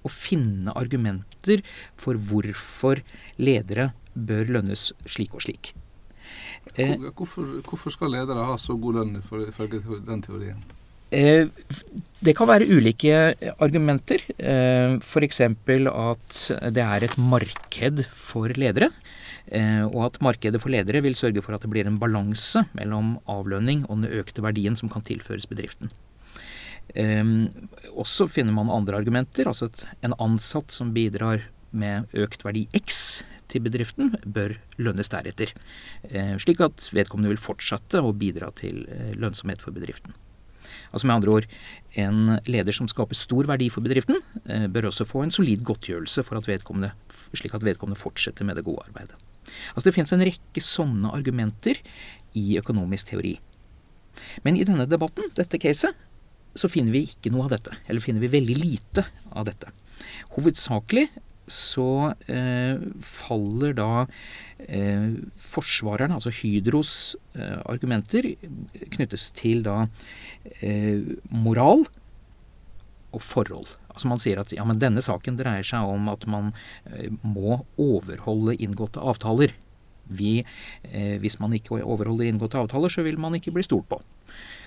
og 0.07 0.13
finne 0.15 0.75
argumenter 0.79 1.65
for 1.99 2.19
hvorfor 2.31 3.03
ledere 3.41 3.91
bør 4.15 4.53
lønnes 4.59 4.91
slik 5.09 5.35
og 5.35 5.45
slik. 5.45 5.73
Eh, 6.77 6.97
hvorfor, 7.17 7.63
hvorfor, 7.67 7.95
skal 7.95 8.13
ledere 8.13 8.47
ha 8.47 8.59
så 8.61 8.77
god 8.79 9.01
lønn 9.01 9.17
ifølge 9.19 9.81
den 10.07 10.23
teorien? 10.23 10.61
Eh, 11.11 11.49
det 12.21 12.35
kan 12.37 12.51
være 12.51 12.69
ulike 12.69 13.35
argumenter. 13.57 14.23
F.eks. 15.01 15.41
at 15.41 16.41
det 16.77 16.85
er 16.85 17.07
et 17.07 17.17
marked 17.19 18.05
for 18.13 18.53
ledere. 18.61 18.91
Eh, 19.49 19.85
og 19.87 20.03
at 20.09 20.19
markedet 20.25 20.61
for 20.61 20.73
ledere 20.73 21.01
vil 21.05 21.17
sørge 21.17 21.43
for 21.45 21.57
at 21.57 21.65
det 21.65 21.71
blir 21.73 21.89
en 21.89 22.01
balanse 22.01 22.67
mellom 22.77 23.17
avlønning 23.31 23.87
og 23.89 24.03
den 24.03 24.21
økte 24.21 24.45
verdien 24.45 24.77
som 24.77 24.93
kan 24.93 25.05
tilføres 25.07 25.49
bedriften. 25.49 25.93
Um, 26.97 27.69
også 28.01 28.29
finner 28.33 28.55
man 28.57 28.71
andre 28.73 28.97
argumenter. 28.97 29.49
altså 29.49 29.69
at 29.69 29.85
En 30.03 30.15
ansatt 30.19 30.73
som 30.73 30.95
bidrar 30.95 31.45
med 31.71 32.09
økt 32.17 32.45
verdi 32.45 32.67
X 32.73 33.23
til 33.49 33.61
bedriften, 33.61 34.15
bør 34.25 34.57
lønnes 34.79 35.09
deretter. 35.13 35.53
Uh, 36.09 36.37
slik 36.41 36.61
at 36.65 36.89
vedkommende 36.93 37.33
vil 37.33 37.41
fortsette 37.41 38.01
å 38.01 38.13
bidra 38.17 38.51
til 38.57 38.87
uh, 38.89 39.13
lønnsomhet 39.17 39.61
for 39.61 39.77
bedriften. 39.77 40.17
Altså 40.93 41.09
med 41.09 41.19
andre 41.19 41.33
ord, 41.33 41.47
en 42.01 42.39
leder 42.49 42.73
som 42.73 42.89
skaper 42.89 43.17
stor 43.17 43.49
verdi 43.49 43.69
for 43.73 43.85
bedriften, 43.85 44.21
bør 44.73 44.89
også 44.89 45.05
få 45.09 45.25
en 45.25 45.33
solid 45.33 45.65
godtgjørelse 45.65 46.25
for 46.25 46.39
at 46.39 46.49
slik 46.49 47.57
at 47.57 47.65
vedkommende 47.65 48.01
fortsetter 48.01 48.45
med 48.45 48.57
det 48.57 48.65
gode 48.69 48.85
arbeidet. 48.87 49.17
Altså 49.75 49.89
Det 49.89 49.95
finnes 49.97 50.15
en 50.17 50.27
rekke 50.29 50.65
sånne 50.65 51.13
argumenter 51.15 51.81
i 52.39 52.59
økonomisk 52.61 53.13
teori. 53.13 53.37
Men 54.45 54.59
i 54.59 54.67
denne 54.67 54.89
debatten, 54.91 55.31
dette 55.37 55.61
caset, 55.63 55.95
så 56.59 56.71
finner 56.71 56.95
vi 56.95 57.07
ikke 57.07 57.31
noe 57.33 57.47
av 57.47 57.55
dette. 57.55 57.77
Eller 57.87 58.03
finner 58.03 58.25
vi 58.25 58.33
veldig 58.33 58.57
lite 58.59 59.07
av 59.31 59.47
dette. 59.49 59.71
Hovedsakelig 60.35 61.07
så 61.49 62.13
eh, 62.29 62.77
faller 63.01 63.73
da 63.79 63.91
eh, 64.69 65.17
forsvarerne, 65.41 66.19
altså 66.19 66.33
Hydros 66.35 66.93
eh, 67.39 67.57
argumenter, 67.65 68.35
knyttes 68.93 69.31
til 69.37 69.65
da 69.67 69.87
eh, 70.61 71.17
moral 71.33 71.87
og 73.17 73.25
forhold. 73.25 73.78
Altså 73.99 74.11
Man 74.11 74.23
sier 74.23 74.39
at 74.39 74.53
ja, 74.55 74.63
men 74.67 74.79
denne 74.79 75.03
saken 75.03 75.39
dreier 75.41 75.67
seg 75.67 75.83
om 75.91 76.07
at 76.13 76.23
man 76.31 76.53
eh, 76.87 77.11
må 77.27 77.65
overholde 77.83 78.55
inngåtte 78.63 79.03
avtaler. 79.03 79.57
Vi, 80.09 80.39
eh, 80.87 81.17
hvis 81.21 81.41
man 81.43 81.53
ikke 81.57 81.83
overholder 81.83 82.31
inngåtte 82.31 82.63
avtaler, 82.63 82.93
så 82.95 83.03
vil 83.05 83.19
man 83.21 83.35
ikke 83.37 83.53
bli 83.57 83.67
stolt 83.67 83.91
på. 83.91 83.99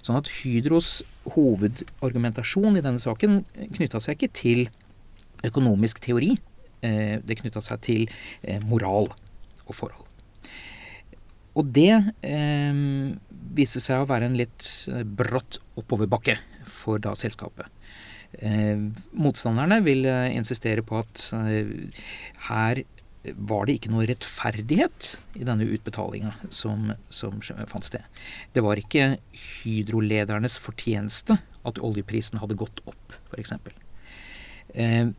Sånn 0.04 0.20
at 0.20 0.30
Hydros 0.42 1.00
hovedargumentasjon 1.32 2.78
i 2.78 2.84
denne 2.84 3.02
saken 3.02 3.42
knytta 3.78 4.04
seg 4.04 4.20
ikke 4.20 4.36
til 4.36 4.64
økonomisk 5.48 6.04
teori. 6.04 6.36
Eh, 6.82 7.18
det 7.24 7.38
knytta 7.42 7.62
seg 7.64 7.82
til 7.86 8.08
eh, 8.42 8.62
moral 8.66 9.12
og 9.68 9.76
forhold. 9.78 10.08
Og 11.56 11.68
det 11.76 11.94
eh, 12.26 12.82
viste 13.56 13.82
seg 13.84 14.02
å 14.02 14.10
være 14.10 14.30
en 14.30 14.40
litt 14.40 14.70
brått 14.88 15.18
bratt 15.22 15.60
oppoverbakke 15.78 16.38
for 16.68 17.02
da 17.02 17.14
selskapet. 17.18 17.68
Eh, 18.40 18.80
motstanderne 19.12 19.82
vil 19.84 20.06
eh, 20.08 20.32
insistere 20.38 20.84
på 20.88 21.02
at 21.02 21.28
eh, 21.36 21.72
her 22.48 22.84
var 23.38 23.68
det 23.68 23.76
ikke 23.78 23.92
noe 23.94 24.08
rettferdighet 24.10 25.12
i 25.38 25.46
denne 25.46 25.68
utbetalinga 25.70 26.34
som, 26.50 26.90
som, 27.14 27.38
fant 27.70 27.86
sted. 27.86 28.06
Det 28.56 28.64
var 28.66 28.82
ikke 28.82 29.20
Hydro-ledernes 29.62 30.58
fortjeneste 30.62 31.38
at 31.68 31.82
oljeprisen 31.86 32.42
hadde 32.42 32.58
gått 32.58 32.82
opp, 32.90 33.18
f.eks. 33.30 33.54
Eh, 34.74 35.14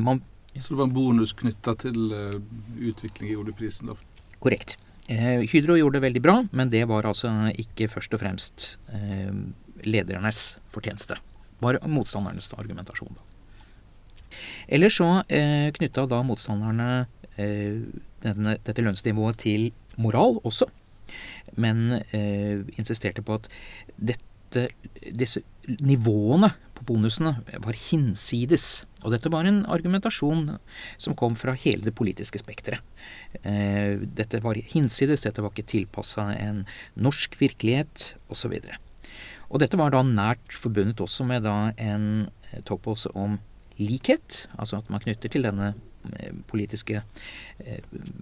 man, 0.00 0.22
Så 0.54 0.72
det 0.72 0.78
var 0.78 0.88
en 0.88 0.96
bonus 0.96 1.34
knytta 1.36 1.74
til 1.82 2.12
uh, 2.14 2.38
utvikling 2.80 3.34
i 3.34 3.36
oljeprisen? 3.36 3.92
da? 3.92 3.98
Korrekt. 4.40 4.78
Eh, 5.08 5.44
Hydro 5.50 5.76
gjorde 5.76 5.98
det 5.98 6.06
veldig 6.06 6.22
bra, 6.24 6.38
men 6.52 6.72
det 6.72 6.86
var 6.88 7.08
altså 7.08 7.30
ikke 7.56 7.88
først 7.88 8.16
og 8.16 8.20
fremst 8.20 8.68
eh, 8.92 9.32
ledernes 9.84 10.56
fortjeneste 10.72 11.16
var 11.62 11.80
motstandernes 11.86 12.52
argumentasjon. 12.54 13.16
Eller 14.68 14.92
så 14.92 15.22
eh, 15.32 15.70
knytta 15.74 16.06
da 16.10 16.22
motstanderne 16.26 17.06
eh, 17.36 17.80
denne, 18.24 18.58
dette 18.66 18.84
lønnsnivået 18.84 19.40
til 19.42 19.70
moral 19.98 20.38
også, 20.46 20.68
men 21.56 22.00
eh, 22.12 22.64
insisterte 22.76 23.24
på 23.24 23.38
at 23.38 23.48
dette, 23.96 24.68
disse 25.16 25.42
nivåene 25.80 26.50
på 26.76 26.86
bonusene 26.88 27.34
var 27.64 27.76
hinsides. 27.88 28.84
Og 29.02 29.12
dette 29.14 29.30
var 29.32 29.48
en 29.48 29.64
argumentasjon 29.70 30.58
som 31.00 31.16
kom 31.18 31.36
fra 31.38 31.56
hele 31.58 31.84
det 31.86 31.94
politiske 31.98 32.40
spekteret. 32.40 32.84
Eh, 33.42 33.98
dette 34.20 34.42
var 34.44 34.60
hinsides, 34.60 35.26
dette 35.26 35.44
var 35.44 35.54
ikke 35.54 35.72
tilpassa 35.74 36.30
en 36.36 36.64
norsk 36.96 37.38
virkelighet, 37.40 38.12
osv. 38.32 38.58
Og, 39.48 39.60
dette 39.62 39.78
var 39.80 39.94
da 39.94 40.02
nært 40.04 40.52
forbundet 40.52 41.00
også 41.00 41.26
med 41.28 41.46
da 41.46 41.70
en 41.80 42.28
eh, 42.50 42.60
topos 42.68 43.06
om 43.14 43.38
likhet, 43.78 44.46
altså 44.58 44.80
at 44.80 44.90
man 44.90 45.02
knytter 45.04 45.32
til 45.32 45.46
denne 45.46 45.72
eh, 46.18 46.34
politiske 46.50 47.02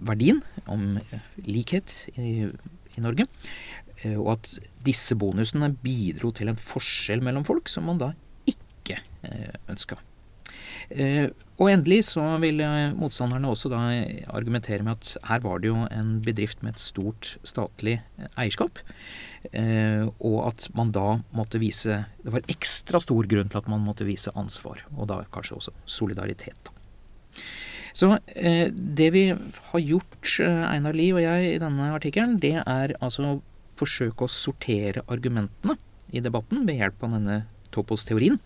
verdien 0.07 0.41
om 0.69 0.99
likhet 1.45 1.93
i, 2.15 2.47
i 2.95 3.03
Norge. 3.03 3.27
Og 4.13 4.35
at 4.35 4.51
disse 4.85 5.17
bonusene 5.17 5.71
bidro 5.81 6.29
til 6.35 6.51
en 6.51 6.59
forskjell 6.61 7.23
mellom 7.25 7.45
folk 7.47 7.69
som 7.71 7.87
man 7.89 8.01
da 8.01 8.11
ikke 8.45 8.99
ønska. 9.71 9.97
Eh, 10.89 11.27
og 11.57 11.71
endelig 11.71 12.03
så 12.11 12.23
vil 12.41 12.61
motstanderne 12.95 13.49
også 13.49 13.71
da 13.71 13.79
argumentere 14.29 14.85
med 14.85 14.95
at 14.95 15.25
her 15.27 15.41
var 15.43 15.61
det 15.61 15.71
jo 15.71 15.81
en 15.89 16.17
bedrift 16.23 16.61
med 16.63 16.75
et 16.75 16.83
stort 16.83 17.33
statlig 17.47 17.97
eh, 18.19 18.29
eierskap, 18.37 18.79
eh, 19.51 20.05
og 20.05 20.37
at 20.45 20.69
man 20.77 20.93
da 20.95 21.19
måtte 21.35 21.61
vise 21.61 22.03
Det 22.23 22.33
var 22.33 22.45
ekstra 22.51 23.01
stor 23.03 23.27
grunn 23.29 23.49
til 23.49 23.61
at 23.61 23.69
man 23.71 23.83
måtte 23.83 24.07
vise 24.07 24.33
ansvar, 24.35 24.85
og 24.95 25.09
da 25.11 25.23
kanskje 25.33 25.57
også 25.57 25.75
solidaritet. 25.85 26.71
Så 27.97 28.11
det 28.37 29.07
vi 29.09 29.23
har 29.31 29.81
gjort, 29.81 30.35
Einar 30.37 30.93
Lie 30.93 31.15
og 31.15 31.23
jeg, 31.23 31.55
i 31.55 31.61
denne 31.61 31.87
artikkelen, 31.95 32.35
det 32.37 32.59
er 32.61 32.93
altså 33.01 33.23
å 33.25 33.37
forsøke 33.79 34.27
å 34.27 34.29
sortere 34.29 35.01
argumentene 35.09 35.79
i 36.13 36.21
debatten 36.21 36.67
ved 36.67 36.77
hjelp 36.77 37.07
av 37.07 37.15
denne 37.15 37.39
topos-teorien. 37.73 38.37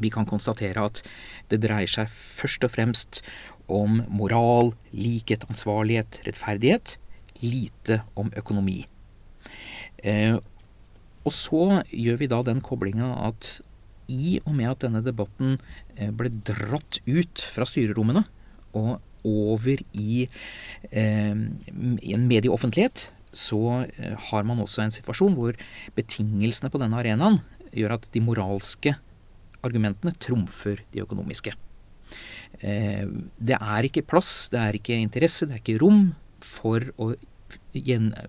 Vi 0.00 0.10
kan 0.10 0.26
konstatere 0.28 0.86
at 0.88 1.02
det 1.52 1.62
dreier 1.64 1.90
seg 1.90 2.10
først 2.10 2.66
og 2.66 2.74
fremst 2.74 3.22
om 3.70 4.02
moral, 4.12 4.74
likhet, 4.92 5.46
ansvarlighet, 5.48 6.20
rettferdighet. 6.26 6.96
Lite 7.44 8.02
om 8.18 8.30
økonomi. 8.36 8.84
Eh, 10.04 10.36
og 11.24 11.32
så 11.32 11.82
gjør 11.88 12.20
vi 12.20 12.28
da 12.30 12.42
den 12.44 12.60
koblinga 12.64 13.10
at 13.28 13.58
i 14.12 14.38
og 14.44 14.52
med 14.56 14.68
at 14.68 14.84
denne 14.84 15.00
debatten 15.04 15.56
eh, 15.96 16.12
ble 16.12 16.30
dratt 16.44 17.00
ut 17.08 17.44
fra 17.54 17.66
styrerommene 17.68 18.24
og 18.76 18.98
over 19.24 19.80
i, 19.96 20.26
eh, 20.90 21.32
en 21.32 22.26
medieoffentlighet, 22.28 23.08
så 23.32 23.86
eh, 23.88 24.12
har 24.30 24.44
man 24.44 24.60
også 24.60 24.84
en 24.84 24.94
situasjon 24.94 25.36
hvor 25.38 25.56
betingelsene 25.96 26.70
på 26.70 26.80
denne 26.82 27.00
arenaen 27.00 27.40
gjør 27.74 27.96
at 27.96 28.10
de 28.12 28.22
moralske 28.22 28.94
argumentene 29.64 30.14
trumfer 30.22 30.82
de 30.92 31.02
økonomiske. 31.04 31.54
Eh, 32.60 33.04
det 33.38 33.58
er 33.58 33.88
ikke 33.88 34.06
plass, 34.06 34.48
det 34.52 34.60
er 34.60 34.78
ikke 34.78 34.98
interesse, 35.00 35.48
det 35.48 35.58
er 35.58 35.62
ikke 35.62 35.80
rom 35.82 36.08
for 36.44 36.84
å 37.00 37.12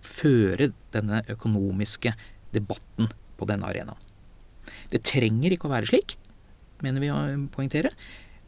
føre 0.06 0.70
denne 0.94 1.22
økonomiske 1.32 2.14
debatten 2.54 3.10
på 3.38 3.48
denne 3.50 3.68
arenaen. 3.70 4.00
Det 4.92 5.04
trenger 5.06 5.54
ikke 5.54 5.70
å 5.70 5.74
være 5.74 5.90
slik, 5.90 6.16
mener 6.86 7.04
vi 7.04 7.12
å 7.14 7.20
poengtere. 7.54 7.94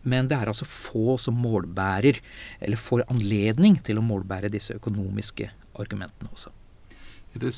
Men 0.08 0.30
det 0.30 0.38
er 0.38 0.48
altså 0.48 0.68
få 0.70 1.18
som 1.20 1.36
målbærer, 1.42 2.22
eller 2.64 2.80
får 2.80 3.04
anledning 3.12 3.76
til 3.84 4.00
å 4.00 4.06
målbære 4.06 4.52
disse 4.54 4.78
økonomiske 4.78 5.50
argumentene 5.82 6.32
også. 6.32 6.54
Det, 7.38 7.52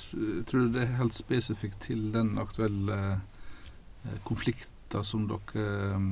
tror 0.50 0.66
du 0.66 0.74
det 0.76 0.82
er 0.84 0.98
helt 0.98 1.16
spesifikt 1.16 1.86
til 1.86 2.10
den 2.12 2.34
aktuelle 2.42 2.98
eh, 3.14 4.18
konflikten 4.28 4.79
data 4.90 5.04
som 5.04 5.28
dere 5.30 5.94
eh, 5.94 6.10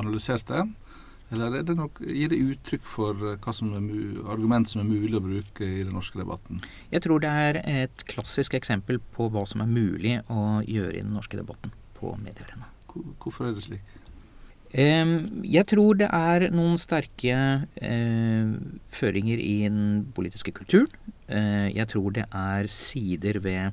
analyserte? 0.00 0.64
Eller 1.32 1.64
det 1.64 1.74
nok, 1.76 1.98
gir 2.04 2.30
det 2.30 2.38
uttrykk 2.38 2.84
for 2.86 3.18
eh, 3.24 3.38
hva 3.42 3.54
som 3.54 3.72
er 3.76 4.30
argument 4.32 4.70
som 4.70 4.82
er 4.82 4.88
mulig 4.88 5.18
å 5.18 5.24
bruke 5.24 5.66
i 5.66 5.82
den 5.82 5.94
norske 5.96 6.20
debatten? 6.20 6.62
Jeg 6.92 7.04
tror 7.04 7.20
det 7.24 7.32
er 7.32 7.60
et 7.64 8.06
klassisk 8.08 8.54
eksempel 8.54 9.00
på 9.14 9.28
hva 9.32 9.44
som 9.48 9.64
er 9.64 9.70
mulig 9.70 10.20
å 10.28 10.62
gjøre 10.62 10.98
i 10.98 11.04
den 11.04 11.14
norske 11.16 11.38
debatten 11.40 11.74
på 11.98 12.14
mediearenaen. 12.22 12.70
Hvorfor 13.20 13.48
er 13.48 13.56
det 13.56 13.66
slik? 13.66 14.00
Jeg 14.74 15.66
tror 15.70 15.94
det 16.00 16.08
er 16.10 16.48
noen 16.50 16.74
sterke 16.78 17.34
eh, 17.78 18.54
føringer 18.90 19.38
i 19.38 19.56
den 19.68 20.02
politiske 20.16 20.50
kulturen. 20.54 20.90
Jeg 21.24 21.86
tror 21.88 22.10
det 22.12 22.26
er 22.28 22.66
sider 22.68 23.38
ved 23.40 23.72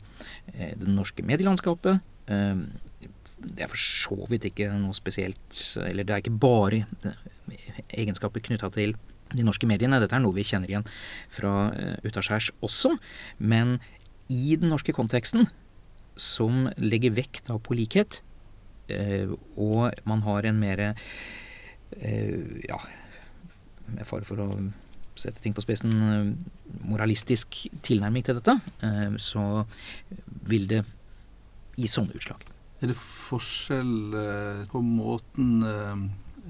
det 0.53 0.87
norske 0.87 1.25
medielandskapet 1.27 1.99
det 3.41 3.65
er 3.65 3.71
for 3.71 3.81
så 3.81 4.17
vidt 4.29 4.45
ikke 4.51 4.69
noe 4.77 4.93
spesielt 4.95 5.61
Eller 5.81 6.05
det 6.05 6.13
er 6.13 6.23
ikke 6.23 6.41
bare 6.41 6.83
egenskaper 7.91 8.43
knytta 8.45 8.69
til 8.73 8.95
de 9.31 9.45
norske 9.47 9.67
mediene. 9.69 9.99
Dette 10.01 10.15
er 10.17 10.23
noe 10.23 10.35
vi 10.35 10.45
kjenner 10.47 10.71
igjen 10.71 10.87
fra 11.31 11.71
uh, 11.71 11.95
utaskjærs 12.03 12.51
også. 12.63 12.93
Men 13.39 13.77
i 14.31 14.57
den 14.59 14.71
norske 14.71 14.95
konteksten, 14.95 15.47
som 16.19 16.67
legger 16.79 17.15
vekt 17.15 17.47
på 17.47 17.77
likhet, 17.77 18.19
uh, 18.91 19.35
og 19.55 20.03
man 20.07 20.23
har 20.27 20.47
en 20.47 20.59
mer 20.59 20.83
uh, 20.91 22.55
ja, 22.67 22.79
med 23.91 24.07
fare 24.07 24.27
for 24.27 24.43
å 24.43 24.49
sette 25.19 25.43
ting 25.43 25.55
på 25.55 25.63
spissen, 25.63 25.91
moralistisk 26.87 27.65
tilnærming 27.83 28.23
til 28.25 28.39
dette, 28.39 28.55
så 29.21 29.43
vil 30.49 30.65
det 30.71 30.79
gi 31.75 31.89
sånne 31.91 32.15
utslag. 32.15 32.50
Er 32.81 32.89
det 32.89 32.97
forskjell 32.97 34.15
eh, 34.17 34.61
på 34.71 34.81
måten 34.81 35.61
eh, 35.61 36.03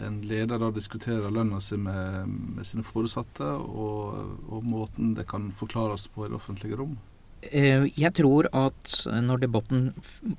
en 0.08 0.20
leder 0.24 0.62
da 0.62 0.70
diskuterer 0.72 1.34
lønna 1.34 1.60
si 1.60 1.76
med, 1.76 2.32
med, 2.56 2.64
sine 2.68 2.86
foresatte, 2.88 3.44
og, 3.60 4.38
og, 4.48 4.62
måten 4.64 5.12
det 5.18 5.28
kan 5.28 5.50
forklares 5.60 6.08
på 6.14 6.26
i 6.26 6.30
det 6.32 6.38
offentlige 6.40 6.80
rom? 6.80 6.96
Eh, 7.44 7.84
jeg 8.00 8.16
tror 8.16 8.48
at 8.56 8.94
når 9.28 9.44
debatten 9.44 9.90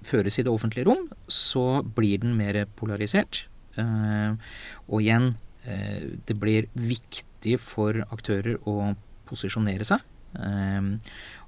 føres 0.06 0.40
i 0.40 0.46
det 0.46 0.54
offentlige 0.54 0.88
rom, 0.88 1.10
så 1.28 1.82
blir 1.84 2.24
den 2.24 2.38
mer 2.40 2.64
polarisert. 2.78 3.46
Og 3.72 4.98
igjen, 5.00 5.30
det 5.64 6.34
blir 6.36 6.66
viktig 6.76 7.54
for 7.56 8.02
aktører 8.12 8.58
å 8.68 8.92
posisjonere 9.28 9.86
seg. 9.88 10.02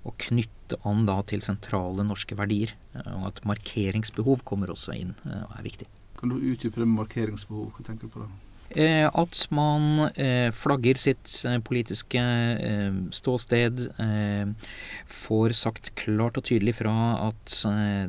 Og 0.04 0.16
knytte 0.20 0.78
an 0.84 1.04
da 1.08 1.18
til 1.28 1.42
sentrale 1.44 2.04
norske 2.06 2.36
verdier. 2.38 2.74
Og 3.16 3.28
at 3.30 3.44
markeringsbehov 3.48 4.44
kommer 4.48 4.72
også 4.74 4.96
inn 4.96 5.14
eh, 5.24 5.44
og 5.44 5.58
er 5.58 5.68
viktig. 5.68 5.90
Kan 6.20 6.32
du 6.32 6.40
utdype 6.40 6.80
det 6.80 6.88
med 6.88 7.04
markeringsbehov? 7.04 7.70
Hva 7.74 7.86
tenker 7.86 8.08
du 8.08 8.14
på 8.14 8.24
da? 8.24 8.32
Eh, 8.74 9.04
at 9.06 9.40
man 9.54 10.08
eh, 10.16 10.48
flagger 10.56 10.98
sitt 10.98 11.34
eh, 11.46 11.58
politiske 11.62 12.20
eh, 12.20 12.96
ståsted. 13.14 13.82
Eh, 14.00 14.72
får 15.10 15.54
sagt 15.58 15.92
klart 16.00 16.40
og 16.40 16.46
tydelig 16.48 16.78
fra 16.80 16.94
at 17.28 17.58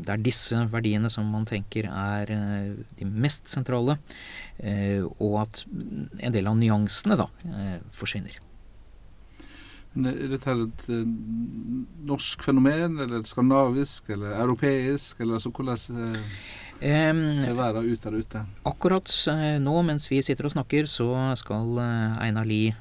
det 0.02 0.14
er 0.14 0.24
disse 0.24 0.64
verdiene 0.72 1.12
som 1.12 1.28
man 1.32 1.46
tenker 1.48 1.90
er 1.92 2.32
de 2.98 3.06
mest 3.06 3.52
sentrale. 3.52 3.98
og 5.20 5.34
at 5.42 5.66
en 5.68 6.34
del 6.34 6.48
av 6.48 6.58
nyansene 6.58 7.18
da 7.20 7.28
forsvinner. 7.94 8.40
Er 9.96 10.28
dette 10.34 10.52
et 10.52 10.86
uh, 10.92 11.06
norsk 12.10 12.44
fenomen, 12.44 13.00
eller 13.00 13.22
et 13.22 13.30
skandinavisk, 13.32 14.10
eller 14.16 14.36
europeisk? 14.44 15.22
Eller 15.24 15.40
altså, 15.40 15.52
hvordan 15.56 15.78
uh, 15.96 16.36
ser 16.82 17.56
verden 17.56 17.88
ut 17.88 18.04
der 18.04 18.20
ute? 18.20 18.44
Akkurat 18.68 19.16
uh, 19.32 19.56
nå 19.64 19.78
mens 19.88 20.10
vi 20.12 20.20
sitter 20.26 20.50
og 20.50 20.56
snakker, 20.58 20.92
så 20.92 21.08
skal 21.40 21.80
Einar 21.80 22.48
Lie 22.48 22.76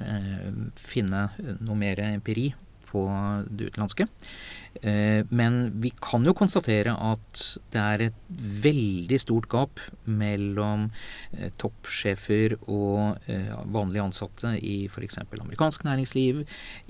finne 0.75 1.29
noe 1.63 1.79
mer 1.79 2.03
empiri 2.11 2.51
på 2.95 3.05
det 3.51 3.73
utenlandske. 3.73 4.07
Eh, 4.83 5.23
men 5.31 5.81
vi 5.81 5.93
kan 6.03 6.25
jo 6.27 6.35
konstatere 6.37 6.95
at 6.99 7.43
det 7.73 7.83
er 7.83 8.07
et 8.09 8.17
veldig 8.65 9.19
stort 9.23 9.49
gap 9.53 9.83
mellom 10.05 10.89
eh, 11.37 11.53
toppsjefer 11.61 12.57
og 12.63 13.21
eh, 13.31 13.53
vanlige 13.75 14.07
ansatte 14.09 14.55
i 14.59 14.85
f.eks. 14.89 15.21
amerikansk 15.31 15.87
næringsliv, 15.87 16.43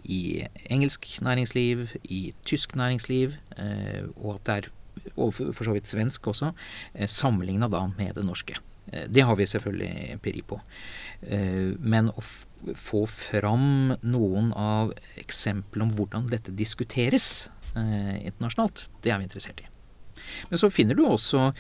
i 0.05 0.23
engelsk 0.71 1.09
næringsliv, 1.25 1.91
i 2.05 2.23
tysk 2.45 2.77
næringsliv, 2.77 3.37
og 4.17 4.35
at 4.37 4.47
det 4.47 4.57
er 4.57 4.73
og 5.19 5.35
for 5.35 5.67
så 5.67 5.73
vidt 5.75 5.91
svensk 5.91 6.27
også, 6.31 6.53
sammenligna 7.11 7.67
da 7.69 7.83
med 7.99 8.15
det 8.17 8.25
norske. 8.25 8.57
Det 8.87 9.25
har 9.25 9.37
vi 9.39 9.47
selvfølgelig 9.49 10.13
empiri 10.13 10.43
på. 10.47 10.59
Men 11.81 12.11
å 12.13 12.25
få 12.77 13.05
fram 13.11 13.95
noen 14.03 14.53
av 14.57 14.93
eksemplene 15.21 15.89
om 15.89 15.95
hvordan 15.97 16.29
dette 16.33 16.55
diskuteres, 16.57 17.49
eh, 17.77 18.27
internasjonalt. 18.27 18.89
Det 19.03 19.13
er 19.13 19.19
vi 19.19 19.29
interessert 19.29 19.61
i. 19.61 19.71
Men 20.49 20.59
så 20.59 20.71
finner 20.73 20.97
du 20.97 21.03
også 21.05 21.53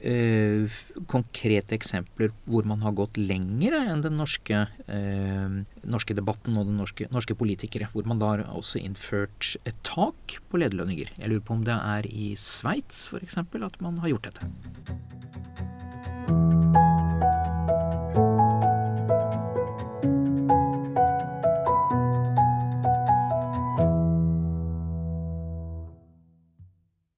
eh, 0.00 0.68
konkrete 1.08 1.76
eksempler 1.76 2.32
hvor 2.44 2.66
man 2.68 2.82
har 2.84 2.92
gått 2.98 3.16
lenger 3.20 3.76
enn 3.78 4.04
den 4.04 4.18
norske, 4.20 4.66
eh, 4.90 5.56
norske 5.84 6.16
debatten 6.18 6.58
og 6.58 6.68
den 6.68 6.76
norske, 6.80 7.08
norske, 7.14 7.36
politikere. 7.38 7.88
Hvor 7.92 8.06
man 8.10 8.20
da 8.20 8.34
har 8.34 8.44
også 8.50 8.82
innført 8.82 9.54
et 9.64 9.78
tak 9.86 10.40
på 10.50 10.60
lederlønninger. 10.60 11.14
Jeg 11.16 11.32
lurer 11.32 11.46
på 11.46 11.56
om 11.56 11.64
det 11.64 11.78
er 11.78 12.10
i 12.10 12.34
Sveits 12.36 13.06
f.eks. 13.08 13.40
at 13.40 13.80
man 13.80 14.02
har 14.04 14.14
gjort 14.14 14.28
dette. 14.30 14.50